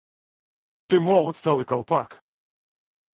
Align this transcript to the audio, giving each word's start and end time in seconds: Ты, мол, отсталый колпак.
Ты, 0.87 0.95
мол, 1.07 1.23
отсталый 1.31 1.67
колпак. 1.71 2.09